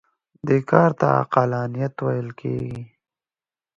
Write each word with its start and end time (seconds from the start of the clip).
دې 0.47 0.57
کار 0.69 0.89
ته 0.99 1.07
عقلانیت 1.21 1.95
ویل 2.05 2.29
کېږي. 2.39 2.81